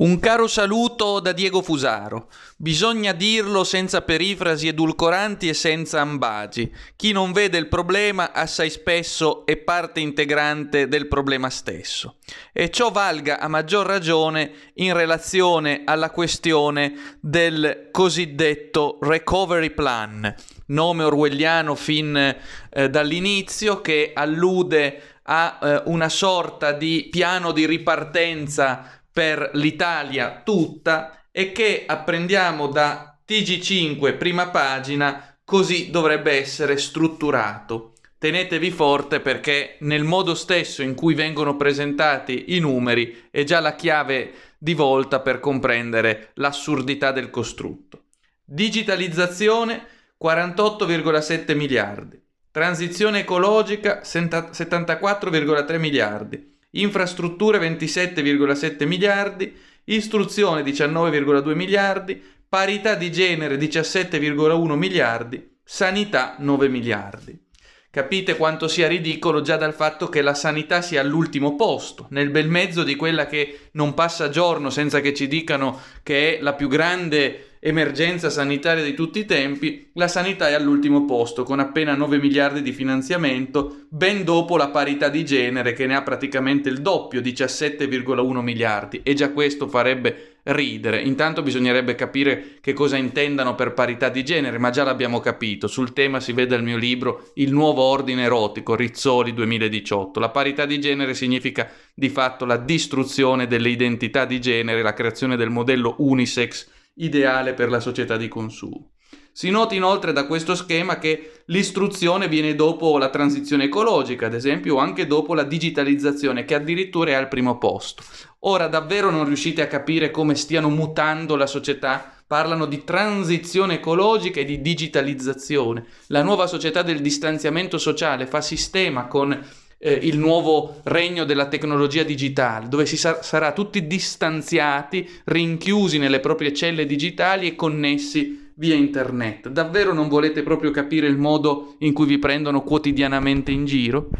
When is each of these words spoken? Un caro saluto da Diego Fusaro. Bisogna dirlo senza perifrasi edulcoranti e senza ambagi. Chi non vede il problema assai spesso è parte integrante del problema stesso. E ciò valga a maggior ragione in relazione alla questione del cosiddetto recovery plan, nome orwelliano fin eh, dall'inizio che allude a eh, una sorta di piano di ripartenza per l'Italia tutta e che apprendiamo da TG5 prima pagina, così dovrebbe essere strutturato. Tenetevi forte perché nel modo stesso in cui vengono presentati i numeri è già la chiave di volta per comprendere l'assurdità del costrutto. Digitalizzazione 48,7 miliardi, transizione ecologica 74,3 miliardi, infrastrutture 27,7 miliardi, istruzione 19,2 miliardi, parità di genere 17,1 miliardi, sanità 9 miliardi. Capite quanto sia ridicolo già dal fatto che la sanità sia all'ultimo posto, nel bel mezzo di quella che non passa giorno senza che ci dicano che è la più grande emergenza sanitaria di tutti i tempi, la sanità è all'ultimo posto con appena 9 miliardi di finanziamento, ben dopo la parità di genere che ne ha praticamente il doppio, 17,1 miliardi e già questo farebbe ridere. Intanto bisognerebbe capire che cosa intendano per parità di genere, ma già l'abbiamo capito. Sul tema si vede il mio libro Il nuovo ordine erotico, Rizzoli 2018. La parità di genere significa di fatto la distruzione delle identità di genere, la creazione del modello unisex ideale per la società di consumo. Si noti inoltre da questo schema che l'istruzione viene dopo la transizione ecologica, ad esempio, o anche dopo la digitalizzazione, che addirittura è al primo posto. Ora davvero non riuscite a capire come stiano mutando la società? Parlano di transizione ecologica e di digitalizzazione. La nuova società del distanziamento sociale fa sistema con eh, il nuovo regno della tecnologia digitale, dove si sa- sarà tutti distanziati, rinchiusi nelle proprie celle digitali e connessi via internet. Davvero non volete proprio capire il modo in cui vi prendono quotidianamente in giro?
Un 0.00 0.18
caro 0.18 0.46
saluto 0.46 1.20
da 1.20 1.32
Diego 1.32 1.60
Fusaro. 1.60 2.30
Bisogna 2.56 3.12
dirlo 3.12 3.64
senza 3.64 4.00
perifrasi 4.00 4.68
edulcoranti 4.68 5.46
e 5.46 5.52
senza 5.52 6.00
ambagi. 6.00 6.72
Chi 6.96 7.12
non 7.12 7.32
vede 7.32 7.58
il 7.58 7.68
problema 7.68 8.32
assai 8.32 8.70
spesso 8.70 9.44
è 9.44 9.58
parte 9.58 10.00
integrante 10.00 10.88
del 10.88 11.06
problema 11.06 11.50
stesso. 11.50 12.16
E 12.50 12.70
ciò 12.70 12.90
valga 12.90 13.40
a 13.40 13.48
maggior 13.48 13.84
ragione 13.84 14.52
in 14.76 14.94
relazione 14.94 15.82
alla 15.84 16.08
questione 16.08 17.18
del 17.20 17.88
cosiddetto 17.90 18.96
recovery 19.02 19.68
plan, 19.68 20.34
nome 20.68 21.04
orwelliano 21.04 21.74
fin 21.74 22.16
eh, 22.16 22.88
dall'inizio 22.88 23.82
che 23.82 24.12
allude 24.14 25.02
a 25.24 25.58
eh, 25.62 25.82
una 25.84 26.08
sorta 26.08 26.72
di 26.72 27.08
piano 27.10 27.52
di 27.52 27.66
ripartenza 27.66 28.99
per 29.12 29.50
l'Italia 29.54 30.42
tutta 30.44 31.24
e 31.30 31.52
che 31.52 31.84
apprendiamo 31.86 32.66
da 32.68 33.18
TG5 33.26 34.16
prima 34.16 34.48
pagina, 34.48 35.36
così 35.44 35.90
dovrebbe 35.90 36.32
essere 36.32 36.76
strutturato. 36.76 37.92
Tenetevi 38.18 38.70
forte 38.70 39.20
perché 39.20 39.76
nel 39.80 40.04
modo 40.04 40.34
stesso 40.34 40.82
in 40.82 40.94
cui 40.94 41.14
vengono 41.14 41.56
presentati 41.56 42.54
i 42.54 42.58
numeri 42.58 43.28
è 43.30 43.44
già 43.44 43.60
la 43.60 43.74
chiave 43.74 44.32
di 44.58 44.74
volta 44.74 45.20
per 45.20 45.40
comprendere 45.40 46.32
l'assurdità 46.34 47.12
del 47.12 47.30
costrutto. 47.30 48.02
Digitalizzazione 48.44 49.86
48,7 50.22 51.56
miliardi, 51.56 52.20
transizione 52.50 53.20
ecologica 53.20 54.00
74,3 54.02 55.78
miliardi, 55.78 56.49
infrastrutture 56.70 57.58
27,7 57.58 58.86
miliardi, 58.86 59.56
istruzione 59.84 60.62
19,2 60.62 61.54
miliardi, 61.54 62.22
parità 62.48 62.94
di 62.94 63.10
genere 63.10 63.56
17,1 63.56 64.74
miliardi, 64.74 65.58
sanità 65.64 66.36
9 66.38 66.68
miliardi. 66.68 67.48
Capite 67.92 68.36
quanto 68.36 68.68
sia 68.68 68.86
ridicolo 68.86 69.40
già 69.40 69.56
dal 69.56 69.74
fatto 69.74 70.08
che 70.08 70.22
la 70.22 70.34
sanità 70.34 70.80
sia 70.80 71.00
all'ultimo 71.00 71.56
posto, 71.56 72.06
nel 72.10 72.30
bel 72.30 72.48
mezzo 72.48 72.84
di 72.84 72.94
quella 72.94 73.26
che 73.26 73.70
non 73.72 73.94
passa 73.94 74.28
giorno 74.28 74.70
senza 74.70 75.00
che 75.00 75.12
ci 75.12 75.26
dicano 75.26 75.80
che 76.04 76.38
è 76.38 76.40
la 76.40 76.54
più 76.54 76.68
grande 76.68 77.49
emergenza 77.62 78.30
sanitaria 78.30 78.82
di 78.82 78.94
tutti 78.94 79.18
i 79.18 79.26
tempi, 79.26 79.90
la 79.92 80.08
sanità 80.08 80.48
è 80.48 80.54
all'ultimo 80.54 81.04
posto 81.04 81.42
con 81.42 81.60
appena 81.60 81.94
9 81.94 82.18
miliardi 82.18 82.62
di 82.62 82.72
finanziamento, 82.72 83.84
ben 83.90 84.24
dopo 84.24 84.56
la 84.56 84.70
parità 84.70 85.10
di 85.10 85.26
genere 85.26 85.74
che 85.74 85.86
ne 85.86 85.94
ha 85.94 86.02
praticamente 86.02 86.70
il 86.70 86.80
doppio, 86.80 87.20
17,1 87.20 88.40
miliardi 88.40 89.00
e 89.02 89.12
già 89.12 89.30
questo 89.30 89.68
farebbe 89.68 90.36
ridere. 90.44 91.02
Intanto 91.02 91.42
bisognerebbe 91.42 91.94
capire 91.94 92.56
che 92.62 92.72
cosa 92.72 92.96
intendano 92.96 93.54
per 93.54 93.74
parità 93.74 94.08
di 94.08 94.24
genere, 94.24 94.56
ma 94.56 94.70
già 94.70 94.82
l'abbiamo 94.82 95.20
capito. 95.20 95.66
Sul 95.66 95.92
tema 95.92 96.18
si 96.18 96.32
vede 96.32 96.56
il 96.56 96.62
mio 96.62 96.78
libro 96.78 97.30
Il 97.34 97.52
nuovo 97.52 97.82
ordine 97.82 98.22
erotico, 98.22 98.74
Rizzoli 98.74 99.34
2018. 99.34 100.18
La 100.18 100.30
parità 100.30 100.64
di 100.64 100.80
genere 100.80 101.12
significa 101.12 101.70
di 101.92 102.08
fatto 102.08 102.46
la 102.46 102.56
distruzione 102.56 103.46
delle 103.46 103.68
identità 103.68 104.24
di 104.24 104.40
genere, 104.40 104.80
la 104.80 104.94
creazione 104.94 105.36
del 105.36 105.50
modello 105.50 105.96
unisex 105.98 106.78
ideale 107.04 107.54
per 107.54 107.68
la 107.68 107.80
società 107.80 108.16
di 108.16 108.28
consumo. 108.28 108.92
Si 109.32 109.48
noti 109.48 109.76
inoltre 109.76 110.12
da 110.12 110.26
questo 110.26 110.54
schema 110.54 110.98
che 110.98 111.42
l'istruzione 111.46 112.28
viene 112.28 112.54
dopo 112.54 112.98
la 112.98 113.10
transizione 113.10 113.64
ecologica, 113.64 114.26
ad 114.26 114.34
esempio, 114.34 114.76
o 114.76 114.78
anche 114.78 115.06
dopo 115.06 115.34
la 115.34 115.44
digitalizzazione, 115.44 116.44
che 116.44 116.54
addirittura 116.54 117.10
è 117.10 117.14
al 117.14 117.28
primo 117.28 117.56
posto. 117.56 118.02
Ora 118.40 118.66
davvero 118.66 119.10
non 119.10 119.24
riuscite 119.24 119.62
a 119.62 119.66
capire 119.66 120.10
come 120.10 120.34
stiano 120.34 120.68
mutando 120.68 121.36
la 121.36 121.46
società? 121.46 122.12
Parlano 122.26 122.66
di 122.66 122.84
transizione 122.84 123.74
ecologica 123.74 124.40
e 124.40 124.44
di 124.44 124.60
digitalizzazione. 124.60 125.84
La 126.08 126.22
nuova 126.22 126.46
società 126.46 126.82
del 126.82 127.00
distanziamento 127.00 127.78
sociale 127.78 128.26
fa 128.26 128.40
sistema 128.40 129.06
con 129.06 129.38
eh, 129.82 129.92
il 130.02 130.18
nuovo 130.18 130.80
regno 130.84 131.24
della 131.24 131.48
tecnologia 131.48 132.02
digitale, 132.02 132.68
dove 132.68 132.84
si 132.84 132.98
sa- 132.98 133.22
sarà 133.22 133.52
tutti 133.52 133.86
distanziati, 133.86 135.08
rinchiusi 135.24 135.98
nelle 135.98 136.20
proprie 136.20 136.52
celle 136.52 136.84
digitali 136.84 137.46
e 137.46 137.56
connessi 137.56 138.52
via 138.54 138.74
internet. 138.74 139.48
Davvero 139.48 139.94
non 139.94 140.08
volete 140.08 140.42
proprio 140.42 140.70
capire 140.70 141.06
il 141.06 141.16
modo 141.16 141.76
in 141.78 141.94
cui 141.94 142.06
vi 142.06 142.18
prendono 142.18 142.62
quotidianamente 142.62 143.50
in 143.50 143.64
giro? 143.64 144.10